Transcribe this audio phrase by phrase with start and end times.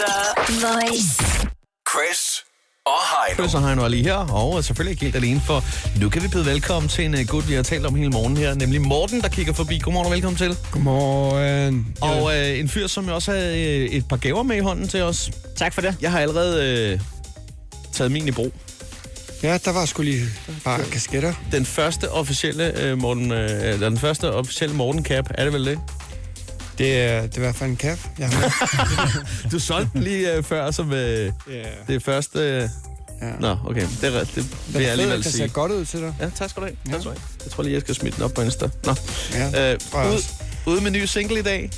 [0.00, 1.22] The Voice.
[1.90, 2.44] Chris
[2.86, 3.42] og Heino.
[3.42, 5.64] Chris og Heino er lige her, og selvfølgelig ikke helt alene, for
[6.00, 8.36] nu kan vi byde velkommen til en uh, gut, vi har talt om hele morgen
[8.36, 9.78] her, nemlig Morten, der kigger forbi.
[9.78, 10.56] Godmorgen og velkommen til.
[10.72, 11.96] Godmorgen.
[12.00, 14.88] Og uh, en fyr, som jo også har uh, et par gaver med i hånden
[14.88, 15.30] til os.
[15.56, 15.96] Tak for det.
[16.00, 17.00] Jeg har allerede uh,
[17.92, 18.52] taget min i brug.
[19.42, 20.26] Ja, der var sgu lige
[20.64, 21.34] bare kasketter.
[21.52, 25.66] Den første officielle uh, Morten, uh, eller den første officielle Morten Cap, er det vel
[25.66, 25.78] det?
[26.80, 28.06] Det er, det er i hvert fald en kaf.
[28.18, 29.26] Jeg har.
[29.52, 31.30] Du solgte den lige uh, før som uh, Yeah.
[31.88, 32.38] det første...
[32.64, 32.70] Uh...
[33.26, 33.30] Ja.
[33.40, 33.86] Nå, okay.
[34.00, 35.48] Det, er, det vil Den jeg alligevel fed, det sige.
[35.48, 36.14] ser godt ud til dig.
[36.20, 36.76] Ja, tak skal du have.
[36.86, 36.92] Ja.
[36.92, 37.28] Tak skal du have.
[37.44, 38.68] Jeg tror lige, jeg skal smide den op på Insta.
[38.84, 38.94] Nå.
[39.32, 40.28] Ja, Øh, tror jeg ud, også.
[40.66, 41.70] ude med ny single i dag.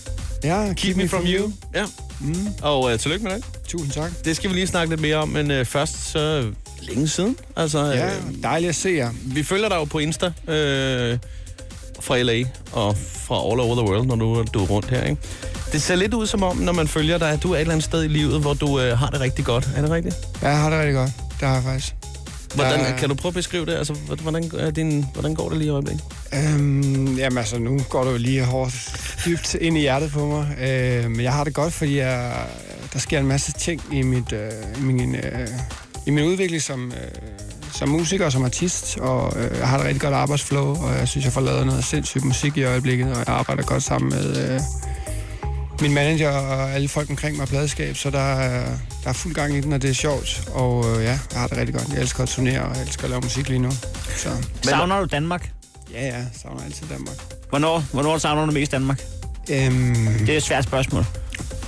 [0.44, 1.52] ja Keep Me From You.
[1.74, 1.84] Ja.
[2.20, 3.44] Mm, Og uh, tillykke med det.
[3.68, 4.10] tusind tak.
[4.24, 6.50] Det skal vi lige snakke lidt mere om, men uh, først så
[6.82, 7.36] længe siden.
[7.56, 9.10] Altså, Ja, øh, dejligt at se jer.
[9.24, 11.18] vi følger dig jo på Insta øh,
[12.02, 15.20] fra LA og fra all over the world, når du, du er rundt her, ikke?
[15.72, 17.72] Det ser lidt ud som om, når man følger dig, at du er et eller
[17.72, 19.68] andet sted i livet, hvor du øh, har det rigtig godt.
[19.76, 20.16] Er det rigtigt?
[20.42, 21.10] Ja, jeg har det rigtig godt.
[21.40, 21.94] Det har jeg faktisk.
[22.54, 23.72] Hvordan, Der- Kan du prøve at beskrive det?
[23.74, 26.04] Altså, hvordan, er din, hvordan går det lige i øjeblikket?
[26.34, 28.74] Øhm, jamen altså, nu går du jo lige hårdt
[29.26, 30.56] dybt ind i hjertet på mig.
[30.60, 32.32] Øh, men jeg har det godt, fordi jeg,
[32.92, 35.48] der sker en masse ting i, mit, øh, i, min, øh,
[36.06, 37.20] i min udvikling som, øh,
[37.82, 38.98] som musiker og som artist.
[39.00, 41.84] Og øh, jeg har et rigtig godt arbejdsflow, og jeg synes, jeg får lavet noget
[41.84, 43.10] sindssygt musik i øjeblikket.
[43.10, 44.60] Og jeg arbejder godt sammen med øh,
[45.80, 47.96] min manager og alle folk omkring mig pladeskab.
[47.96, 50.48] Så der, er- der er fuld gang i den, og det er sjovt.
[50.54, 51.88] Og øh, ja, jeg har det rigtig godt.
[51.92, 53.70] Jeg elsker at turnere, og jeg elsker at lave musik lige nu.
[54.16, 54.28] Så
[54.62, 55.50] Savner du Danmark?
[55.92, 57.16] ja, ja, savner altid Danmark.
[57.50, 59.02] Hvornår, hvornår savner du mest Danmark?
[59.50, 61.04] Øhm, Det er et svært spørgsmål.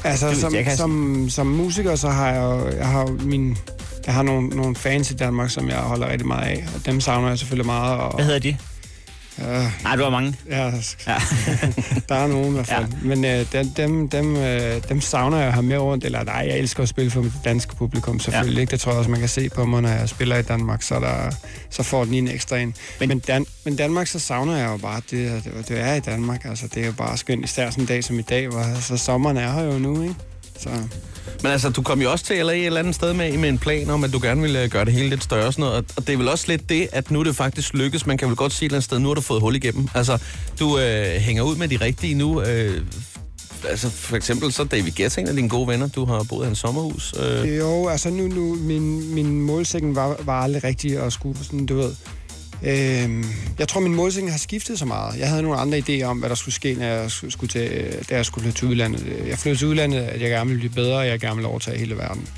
[0.04, 3.58] altså, som, kan- som, som musiker, så har jeg jeg har min,
[4.06, 7.00] jeg har nogle, nogle fans i Danmark, som jeg holder rigtig meget af, og dem
[7.00, 7.98] savner jeg selvfølgelig meget.
[8.00, 8.56] Og, Hvad hedder de?
[9.38, 10.34] øh, Nej, du har mange.
[10.50, 10.70] ja, Ja.
[12.08, 12.84] der er nogen i hvert fald.
[12.84, 12.96] Ja.
[13.08, 16.04] Men øh, dem, dem, dem, øh, dem savner jeg at have med rundt.
[16.04, 18.54] Eller nej, jeg elsker at spille for mit danske publikum selvfølgelig.
[18.56, 18.60] Ja.
[18.60, 18.70] Ikke?
[18.70, 20.82] Det tror jeg også, man kan se på mig, når jeg spiller i Danmark.
[20.82, 21.30] Så, der,
[21.70, 22.74] så får den lige en ekstra en.
[23.00, 26.00] Men, Men- Dan, men Danmark, så savner jeg jo bare, det, det, det er i
[26.00, 26.44] Danmark.
[26.44, 28.96] Altså, det er jo bare skønt, især sådan en dag som i dag, hvor altså,
[28.96, 30.02] sommeren er her jo nu.
[30.02, 30.14] Ikke?
[30.60, 30.68] Så,
[31.42, 33.58] Men altså, du kom jo også til LA et eller andet sted med, med en
[33.58, 35.84] plan om, at du gerne ville øh, gøre det hele lidt større og sådan noget.
[35.96, 38.06] Og- det er vel også lidt det, at nu det faktisk lykkes.
[38.06, 39.88] Man kan vel godt sige et eller andet sted, nu har du fået hul igennem.
[39.94, 40.18] Altså,
[40.60, 42.42] du øh, hænger ud med de rigtige nu.
[42.42, 42.80] Øh,
[43.68, 45.88] altså, for eksempel så David Guetta en af dine gode venner.
[45.88, 47.14] Du har boet i hans sommerhus.
[47.20, 51.66] Øh, Jo, altså nu, nu min, min målsætning var, var aldrig rigtig at skulle sådan,
[51.66, 51.94] du ved...
[52.62, 53.24] Øhm,
[53.58, 55.18] jeg tror, min målsætning har skiftet så meget.
[55.18, 58.16] Jeg havde nogle andre idéer om, hvad der skulle ske, når jeg skulle, til, da
[58.16, 59.06] jeg skulle flytte til udlandet.
[59.28, 61.78] Jeg flyttede til udlandet, at jeg gerne ville blive bedre, og jeg gerne ville overtage
[61.78, 62.28] hele verden.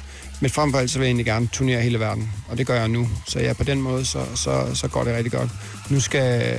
[0.41, 2.75] Men frem for alt, så vil jeg egentlig gerne turnere hele verden, og det gør
[2.78, 3.09] jeg nu.
[3.28, 5.50] Så ja, på den måde, så, så, så går det rigtig godt.
[5.91, 6.56] Nu skal,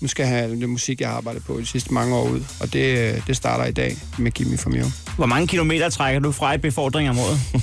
[0.00, 2.44] nu skal jeg have det musik, jeg har arbejdet på de sidste mange år ud,
[2.60, 4.86] og det, det starter i dag med Give Me From You.
[5.16, 7.40] Hvor mange kilometer trækker du fra i befordring om året?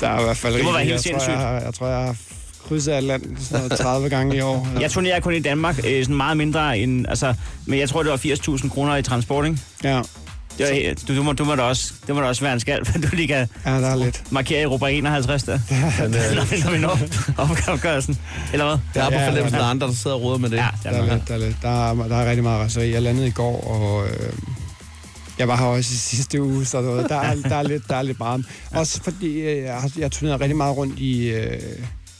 [0.00, 1.04] Der er i hvert fald Det må være rigeligt.
[1.04, 2.16] helt jeg, tror, jeg, jeg tror, jeg har
[2.68, 4.68] krydset Atlanten sådan noget 30 gange i år.
[4.80, 7.06] Jeg turnerer kun i Danmark, øh, sådan meget mindre end...
[7.08, 7.34] Altså,
[7.66, 8.16] men jeg tror, det var
[8.58, 9.58] 80.000 kroner i transport, ikke?
[9.84, 10.02] Ja,
[10.58, 12.52] Det, var, helt- du, du, må, du må da også, det må da også være
[12.52, 14.22] en skald, at du lige kan ja, der er lidt.
[14.32, 15.58] markere i rubrik 51 der.
[16.02, 16.98] men, øh, Eller når vi når
[17.72, 18.18] opgørelsen.
[18.52, 18.78] Eller hvad?
[18.94, 19.60] jeg har på Ja, ja, fornemmelsen, ja.
[19.60, 20.56] der er andre, der sidder og råder med det.
[20.56, 21.56] Ja, Der det er, er lidt, der, er, lidt.
[21.62, 22.92] Der, er, der er rigtig meget raseri.
[22.92, 24.32] Jeg landede i går, og øh,
[25.38, 27.96] jeg var her også i sidste uge, så ved, der, er, der, er lidt, der
[27.96, 28.44] er lidt meget.
[28.70, 31.60] Også fordi øh, jeg har jeg turneret rigtig meget rundt i, øh,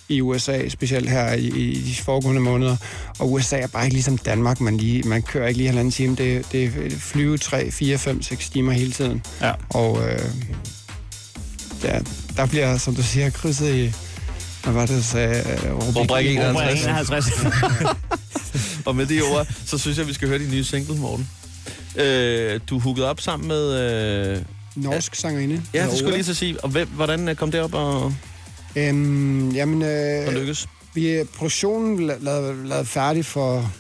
[0.09, 2.77] i USA, specielt her i, i de foregående måneder.
[3.19, 4.61] Og USA er bare ikke ligesom Danmark.
[4.61, 6.17] Man, lige, man kører ikke lige halvanden time.
[6.17, 9.23] Det, det er flyve 3, 4, 5, 6 timer hele tiden.
[9.41, 9.53] Ja.
[9.71, 10.19] Og øh,
[11.85, 11.99] ja,
[12.37, 13.93] der bliver, som du siger, krydset i...
[14.65, 15.39] Hvad var det, du sagde?
[15.39, 16.55] Øh, Rubrik 51.
[16.55, 17.27] Rubrik 51.
[18.87, 21.29] Og med de ord, så synes jeg, vi skal høre din nye single, Morten.
[21.97, 23.73] Øh, du hookede op sammen med...
[24.37, 24.43] Øh,
[24.77, 25.63] Norsk sangerinde.
[25.75, 26.65] ja, det skulle lige så sige.
[26.65, 28.15] Og hvem, hvordan øh, kom det op og,
[28.77, 30.69] Øhm, jamen, og øh, lykkes?
[30.95, 33.71] vi er produktionen la- lavet, lavet færdig for,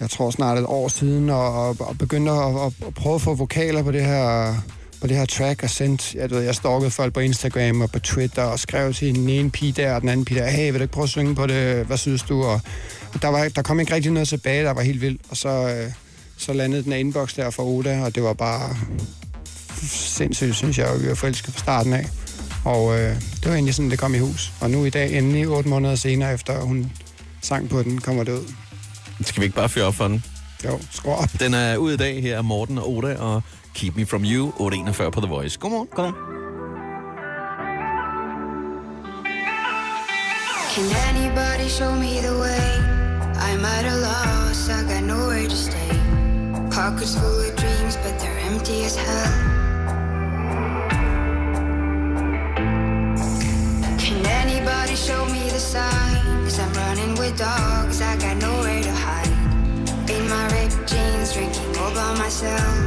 [0.00, 3.34] jeg tror snart et år siden, og, og, og begyndte at, at, prøve at få
[3.34, 4.54] vokaler på det her
[5.00, 7.98] på det her track og sendt, jeg, ved, jeg stalkede folk på Instagram og på
[7.98, 10.74] Twitter og skrev til den ene pige der og den anden pige der, hey, vil
[10.74, 12.42] du ikke prøve at synge på det, hvad synes du?
[12.42, 12.60] Og,
[13.14, 15.48] og der, var, der kom ikke rigtig noget tilbage, der var helt vildt, og så,
[15.48, 15.92] øh,
[16.36, 18.76] så landede den inbox der fra Oda, og det var bare
[19.90, 22.06] sindssygt, synes jeg, og vi var forelsket fra starten af.
[22.66, 24.52] Og øh, det var egentlig sådan, det kom i hus.
[24.60, 26.92] Og nu i dag, endelig otte måneder senere, efter hun
[27.42, 28.52] sang på den, kommer det ud.
[29.20, 30.24] Skal vi ikke bare fyre op for den?
[30.64, 31.30] Jo, skru op.
[31.40, 33.42] Den er ude i dag her, Morten og Oda, og
[33.74, 35.58] Keep Me From You, 841 på The Voice.
[35.58, 35.88] Godmorgen.
[35.94, 36.14] Kom.
[40.74, 42.68] Can anybody show me the way?
[43.46, 45.90] I'm at a loss, I got nowhere to stay.
[46.70, 49.55] Pockets full of dreams, but they're empty as hell.
[55.66, 56.58] Signs.
[56.60, 59.34] I'm running with dogs, I got nowhere to hide.
[60.08, 62.85] In my ripped jeans, drinking all by myself.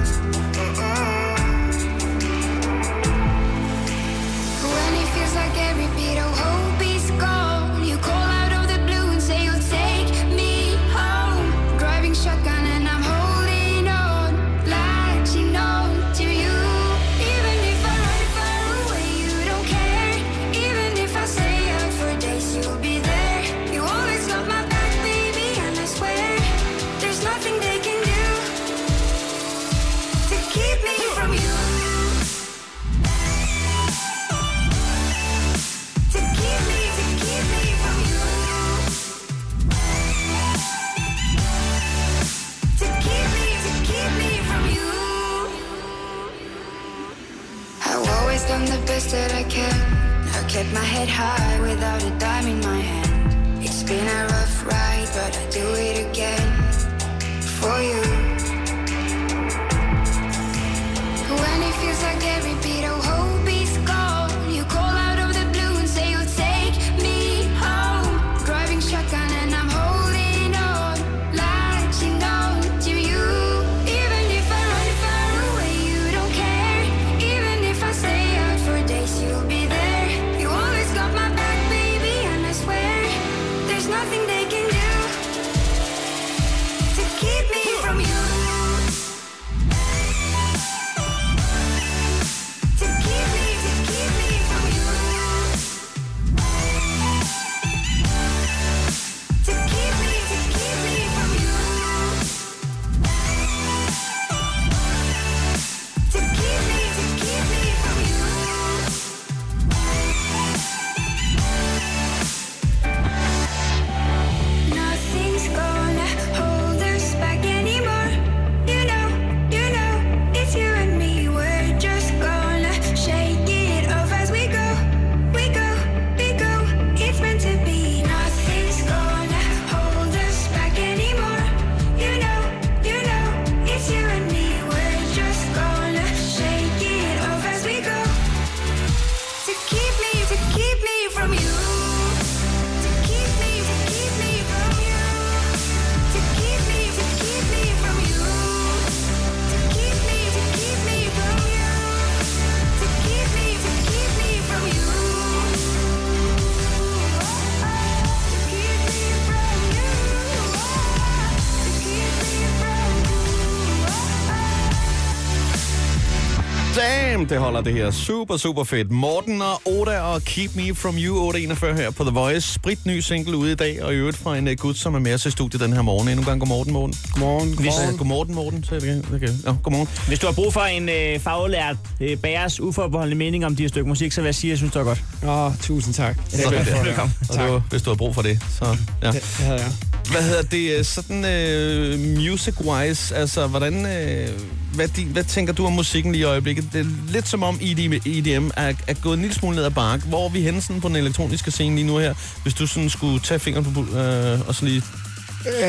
[166.75, 167.92] Damn, det holder det her.
[167.92, 168.92] Super, super fedt.
[168.92, 172.54] Morten og Oda og Keep Me From You, 841 her på The Voice.
[172.54, 175.00] Sprit ny single ude i dag, og i øvrigt fra en uh, gut, som er
[175.00, 176.07] med os i studiet den her morgen.
[176.07, 176.95] Endnu en gang godmorgen, Morten.
[177.13, 177.56] Godmorgen.
[177.56, 178.63] Godmorgen, godmorgen Morten.
[178.63, 179.27] Så er det okay.
[179.45, 179.88] Ja, godmorgen.
[180.07, 183.69] Hvis du har brug for en øh, faglært øh, bærers uforbeholdende mening om de her
[183.69, 185.04] stykke musik, så vil jeg sige, at jeg synes, det var godt.
[185.27, 186.18] Åh, tusind tak.
[186.31, 186.83] Det er.
[186.83, 187.15] Velkommen.
[187.30, 188.39] Og det var, hvis du har brug for det.
[188.60, 188.65] Så,
[189.01, 189.07] ja.
[189.07, 189.72] Det, det havde jeg.
[190.12, 195.74] Hvad hedder det, sådan uh, music-wise, altså hvordan, uh, hvad, din, hvad tænker du om
[195.74, 196.69] musikken lige i øjeblikket?
[196.74, 199.71] Det er lidt som om EDM, EDM er, er gået en lille smule ned ad
[199.71, 200.07] bakke.
[200.07, 202.89] Hvor er vi henne sådan på den elektroniske scene lige nu her, hvis du sådan
[202.89, 204.84] skulle tage fingeren på øh, og så lige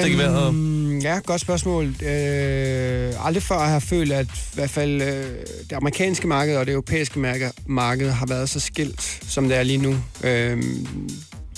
[0.01, 0.37] stikke vejret?
[0.37, 0.55] Og...
[1.03, 1.87] Ja, godt spørgsmål.
[1.87, 5.25] Øh, aldrig før har jeg følt, at i hvert fald øh,
[5.71, 9.63] det amerikanske marked og det europæiske marked, marked har været så skilt, som det er
[9.63, 9.97] lige nu.
[10.23, 10.63] Øh,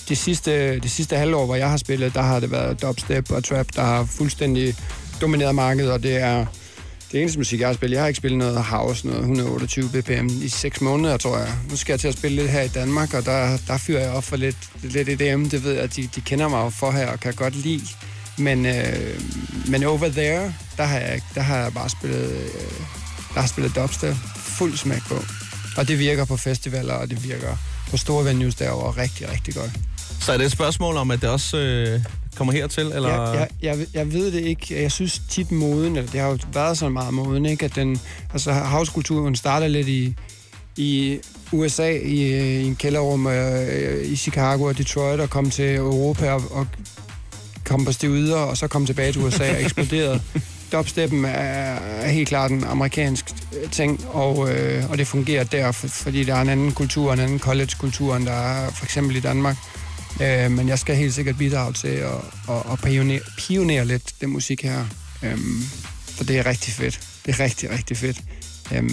[0.09, 3.45] det sidste, det sidste halvår, hvor jeg har spillet, der har det været dubstep og
[3.45, 4.75] trap, der har fuldstændig
[5.21, 6.47] domineret markedet, og det er
[7.13, 7.95] det eneste musik, jeg har spillet.
[7.95, 11.49] Jeg har ikke spillet noget house, noget 128 bpm i 6 måneder, tror jeg.
[11.71, 14.11] Nu skal jeg til at spille lidt her i Danmark, og der, der fyrer jeg
[14.11, 15.45] op for lidt, lidt EDM.
[15.45, 17.87] Det ved jeg, at de, de kender mig jo for her og kan godt lide.
[18.39, 19.21] Men, øh,
[19.69, 22.73] men over there, der har jeg, der har jeg bare spillet, øh,
[23.35, 24.15] der har spillet dubstep.
[24.37, 25.25] Fuld smæk på.
[25.77, 27.57] Og det virker på festivaler, og det virker
[27.91, 29.71] på store venues derovre rigtig, rigtig godt.
[30.21, 32.01] Så er det et spørgsmål om, at det også øh,
[32.37, 32.87] kommer hertil?
[32.87, 33.09] Eller?
[33.09, 34.83] Jeg, jeg, jeg, jeg ved det ikke.
[34.83, 37.65] Jeg synes tit moden, eller det har jo været så meget moden, ikke?
[37.65, 38.01] at den,
[38.33, 40.15] altså housekulturen starter lidt i,
[40.77, 41.19] i
[41.53, 42.17] USA, i,
[42.61, 46.67] i en kælderrum øh, i Chicago og Detroit, og kom til Europa og, og
[47.65, 50.23] kom på stivider, og så kom tilbage til USA og eksploderede.
[50.73, 53.25] Dubsteppen er, er helt klart en amerikansk
[53.63, 57.13] øh, ting, og, øh, og det fungerer der, for, fordi der er en anden kultur,
[57.13, 59.57] en anden college-kultur, end der er for eksempel i Danmark.
[60.23, 62.11] Øh, men jeg skal helt sikkert bidrage til at,
[62.49, 64.85] at, at pionere, pionere lidt den musik her.
[65.23, 65.39] Øh,
[66.07, 67.01] for det er rigtig fedt.
[67.27, 68.21] Det er rigtig, rigtig fedt.
[68.73, 68.91] Øh,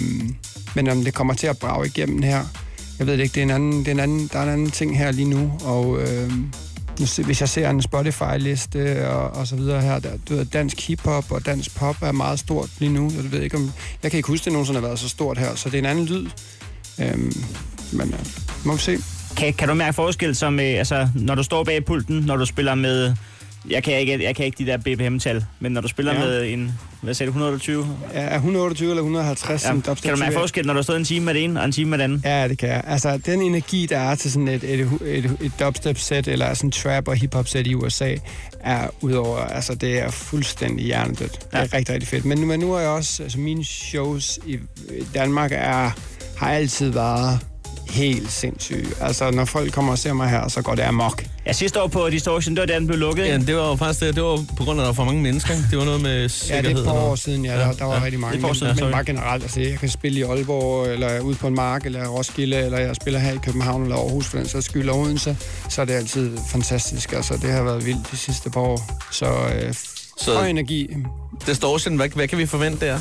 [0.74, 2.44] men om det kommer til at brage igennem her,
[2.98, 4.48] jeg ved det ikke, det er en anden, det er en anden, der er en
[4.48, 6.32] anden ting her lige nu, og øh,
[7.24, 11.32] hvis jeg ser en Spotify-liste og, og så videre her, der, du ved, dansk hiphop
[11.32, 13.12] og dansk pop er meget stort lige nu.
[13.16, 13.72] Jeg ved ikke om,
[14.02, 15.78] jeg kan ikke huske, at det nogensinde har været så stort her, så det er
[15.78, 16.26] en anden lyd.
[16.98, 17.18] øh,
[17.92, 18.26] men øh,
[18.64, 18.98] må vi se.
[19.40, 22.44] Kan, kan du mærke forskel, som, øh, altså, når du står bag pulten, når du
[22.46, 23.14] spiller med...
[23.70, 26.20] Jeg kan ikke, jeg kan ikke de der BPM-tal, men når du spiller Ja.
[26.20, 26.26] ja.
[26.26, 26.78] med en...
[27.02, 27.96] Hvad sagde du, 120?
[28.12, 29.68] Er 128 eller 150 Ja.
[29.68, 31.60] som Kan dubstep du mærke forskel, når du har stået en time med det ene
[31.60, 32.22] og en time med det andet?
[32.24, 32.82] Ja, det kan jeg.
[32.86, 37.08] Altså, den energi, der er til sådan et, et, et, et dubstep-sæt, eller sådan trap-
[37.08, 38.14] og hip-hop-sæt i USA,
[38.60, 41.32] er udover, altså, det er fuldstændig hjernedødt.
[41.32, 41.62] Det er Ja.
[41.76, 42.24] rigtig, rigtig fedt.
[42.24, 44.58] Men, men nu er jeg også, altså, mine shows i
[45.14, 45.90] Danmark er,
[46.36, 47.40] har altid været
[47.90, 48.86] helt sindssyge.
[49.00, 51.24] Altså, når folk kommer og ser mig her, så går det amok.
[51.46, 53.76] Ja, sidste år på Distortion, det var da den blev lukket, Ja, det var jo
[53.76, 55.54] faktisk det, det var på grund af, at der var for mange mennesker.
[55.70, 56.62] Det var noget med Ja, sikkerhed.
[56.68, 57.52] det er et par år siden, ja.
[57.52, 58.02] Ja, Der, der var ja.
[58.04, 58.36] rigtig mange.
[58.36, 58.90] Det er Men, siden, men sorry.
[58.90, 59.42] bare generelt.
[59.42, 62.96] Altså, jeg kan spille i Aalborg, eller ude på en mark, eller Roskilde, eller jeg
[62.96, 65.36] spiller her i København, eller Aarhus, for den sags skyld, og Odense.
[65.68, 67.12] Så er det altid fantastisk.
[67.12, 69.00] Altså, det har været vildt de sidste par år.
[69.10, 70.88] Så, øh, Så- så høj energi.
[71.46, 72.98] Distortion, hvad, hvad kan vi forvente der?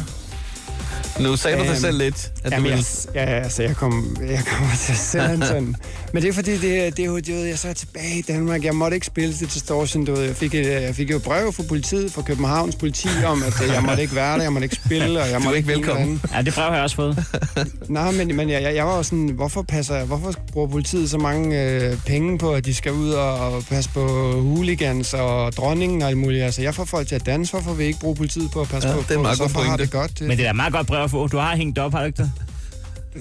[1.19, 2.83] Nu sagde du dig Øhm, selv lidt, at du Jamen, ville...
[3.15, 5.75] jeg, ja, altså, jeg, kom, jeg kommer til at sende en sådan.
[6.13, 8.63] Men det er fordi, det, det det jo, jeg så er tilbage i Danmark.
[8.65, 10.05] Jeg måtte ikke spille til Distortion.
[10.05, 10.21] Du ved.
[10.23, 13.73] Jeg fik, et, jeg fik jo brev fra politiet, fra Københavns politi, om at øh,
[13.73, 16.21] jeg måtte ikke være der, jeg måtte ikke spille, og jeg måtte ikke velkommen.
[16.35, 17.23] Ja, det brev har jeg også fået.
[17.89, 21.17] Nej, men, men jeg, jeg, jeg var jo sådan, hvorfor, passer, hvorfor bruger politiet så
[21.17, 26.01] mange øh, penge på, at de skal ud og, og passe på hooligans og dronningen
[26.01, 26.43] og alt muligt?
[26.43, 28.67] Altså, jeg får folk til at danse, hvorfor vil I ikke bruge politiet på at
[28.69, 29.01] passe Ja, på?
[29.01, 29.83] det er på meget så god har pointe.
[29.83, 30.21] det godt.
[30.21, 31.27] Men det er da et meget godt brev at få.
[31.27, 32.31] Du har hængt det op, har du ikke det?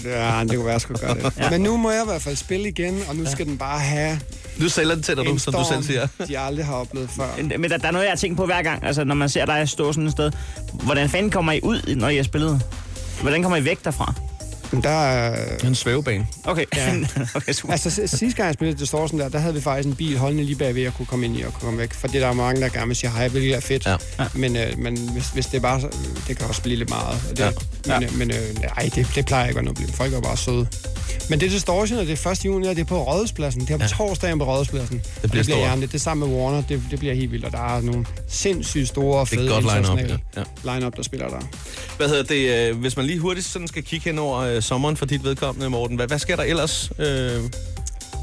[0.05, 1.37] Ja, det kunne være, at jeg skulle gøre det.
[1.37, 1.49] ja.
[1.49, 4.19] Men nu må jeg i hvert fald spille igen, og nu skal den bare have
[4.57, 6.07] Nu sælger den til dig, du, som du selv siger.
[6.27, 7.57] de aldrig har oplevet før.
[7.57, 9.45] Men der, der er noget, jeg har tænkt på hver gang, altså når man ser
[9.45, 10.31] dig stå sådan et sted.
[10.73, 12.61] Hvordan fanden kommer I ud, når I har spillet?
[13.21, 14.13] Hvordan kommer I væk derfra?
[14.71, 15.57] Men der er...
[15.67, 16.27] En svævebane.
[16.43, 16.95] Okay, Ja.
[17.35, 17.71] okay super.
[17.71, 20.55] Altså, sidste gang jeg spillede Distortion der, der havde vi faktisk en bil holdende lige
[20.55, 21.93] bagved, jeg kunne komme ind i og kunne komme væk.
[21.93, 23.85] For det der er mange, der gerne vil sige hej, hvilket er fedt.
[23.85, 23.95] Ja.
[24.33, 25.81] Men, øh, men hvis, hvis det er bare,
[26.27, 27.21] det kan også blive lidt meget.
[27.37, 27.39] Det,
[27.87, 27.99] Ja.
[27.99, 29.89] Men, øh, men øh, nej, det, det plejer ikke at problem.
[29.89, 30.67] Folk er bare søde.
[31.29, 32.45] Men det er Distortion, og det er 1.
[32.45, 33.61] juni, og det er på Rådhuspladsen.
[33.61, 33.87] Det er på Ja.
[33.87, 34.97] torsdagen på Rådhuspladsen.
[34.97, 35.89] Det bliver det bliver hjernet.
[35.91, 36.61] Det er sammen med Warner.
[36.69, 39.49] Det, det bliver helt vildt, og der er nogle sindssygt store og Det er fede
[39.49, 40.43] godt line-up, internationale ja.
[40.65, 40.73] Ja.
[40.73, 41.39] line-up, der spiller der.
[41.99, 44.97] Hvad hedder det, øh, hvis man lige hurtigt sådan skal kigge hen over øh, sommeren
[44.97, 45.95] for dit vedkommende, Morten.
[45.95, 46.91] Hvad, hvad sker der ellers?
[46.99, 47.43] Øh,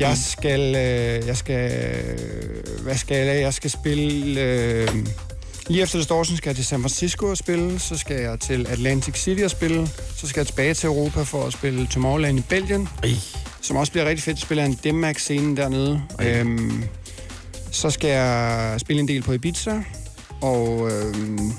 [0.00, 3.40] Jeg skal, øh, jeg skal, øh, hvad skal jeg?
[3.40, 4.88] Jeg skal spille, øh,
[5.68, 9.16] lige efter Distortion skal jeg til San Francisco og spille, så skal jeg til Atlantic
[9.18, 12.88] City og spille, så skal jeg tilbage til Europa for at spille Tomorrowland i Belgien,
[13.02, 13.10] ej,
[13.60, 14.40] som også bliver rigtig fedt.
[14.40, 16.02] Spiller en Demac scene dernede.
[16.18, 16.26] Ej.
[16.40, 16.84] Øhm,
[17.70, 19.82] så skal jeg spille en del på Ibiza,
[20.42, 21.52] og øhm,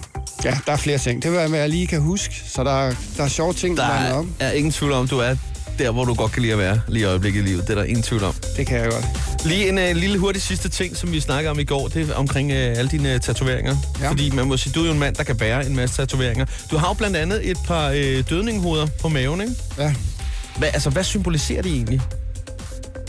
[0.44, 1.24] ja, der er flere ting.
[1.24, 3.94] Det er, hvad jeg lige kan huske, så der, der er sjove ting, der der
[3.94, 4.26] er er, op.
[4.40, 5.36] er ingen tvivl om, du er
[5.80, 7.62] der, hvor du godt kan lide at være lige i øjeblikket i livet.
[7.68, 8.34] Det er der ingen tvivl om.
[8.58, 9.06] Det kan jeg godt.
[9.46, 12.14] Lige en uh, lille hurtig sidste ting, som vi snakkede om i går, det er
[12.16, 13.76] omkring uh, alle dine uh, tatoveringer.
[14.02, 14.10] Ja.
[14.10, 16.46] Fordi man må sige, du er jo en mand, der kan bære en masse tatoveringer.
[16.72, 17.96] Du har jo blandt andet et par uh,
[18.30, 19.54] dødninghoveder på maven, ikke?
[19.78, 19.94] Ja.
[20.58, 22.02] Hvad, altså, hvad symboliserer de egentlig?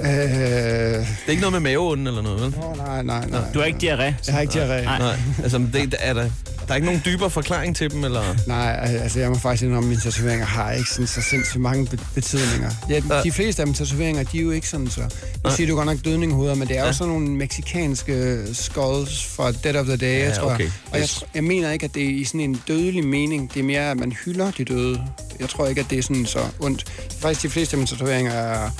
[0.00, 2.54] Øh, Det er ikke noget med maveånden eller noget, vel?
[2.64, 3.40] Åh, nej, nej, nej.
[3.54, 4.02] Du har ikke diarré.
[4.26, 4.84] Jeg har ikke diarré.
[4.84, 4.98] Nej.
[4.98, 6.30] Nej, altså, det, er der, der
[6.68, 8.22] er ikke nogen dybere forklaring til dem, eller?
[8.46, 11.86] Nej, altså jeg må faktisk indrømme, at mine tatoveringer har ikke sådan, så sindssygt mange
[11.86, 12.70] be- betydninger.
[12.90, 15.00] Ja, de fleste af mine tatoveringer, de er jo ikke sådan så...
[15.00, 15.06] Nu
[15.44, 15.52] Nej.
[15.56, 16.92] siger du godt nok dødninghoveder, men det er jo Ja.
[16.92, 20.64] sådan nogle meksikanske skulls fra Dead of the Day, Ja, tror okay.
[20.64, 20.72] jeg.
[20.90, 21.24] Og jeg, Yes.
[21.34, 23.54] jeg mener ikke, at det er i sådan en dødelig mening.
[23.54, 25.00] Det er mere, at man hylder de døde.
[25.40, 26.84] Jeg tror ikke, at det er sådan så ondt.
[27.20, 28.70] Faktisk de fleste af mine tatoveringer er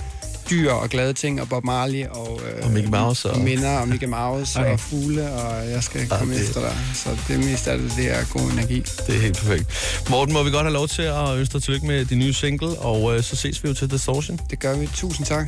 [0.51, 3.89] dyr og glade ting, og Bob Marley og, øh, Og Mickey Mouse og- minder og
[3.89, 4.73] Mickey Mouse Okay.
[4.73, 6.77] og fugle, og jeg skal komme det- efter dig.
[6.95, 8.81] Så det meste af det, det er god energi.
[8.81, 9.67] Det er helt perfekt.
[10.11, 12.69] Morten, må vi godt have lov til at ønske dig tillykke med din nye single,
[12.79, 14.41] og øh, så ses vi jo til Distortion.
[14.51, 14.89] Det gør vi.
[14.95, 15.47] Tusind tak.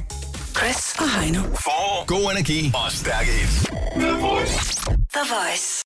[0.57, 1.41] Chris og Heino.
[1.43, 3.67] For god energi og stærke hits.
[3.97, 4.81] The Voice.